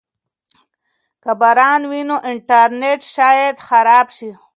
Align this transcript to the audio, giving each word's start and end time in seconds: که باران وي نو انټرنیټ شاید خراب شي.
که 1.23 1.31
باران 1.41 1.81
وي 1.91 2.01
نو 2.09 2.17
انټرنیټ 2.31 3.01
شاید 3.15 3.55
خراب 3.67 4.07
شي. 4.17 4.29